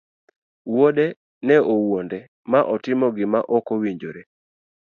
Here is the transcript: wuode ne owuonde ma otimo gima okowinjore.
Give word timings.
wuode 0.71 1.05
ne 1.45 1.55
owuonde 1.73 2.19
ma 2.51 2.59
otimo 2.73 3.07
gima 3.15 3.39
okowinjore. 3.57 4.21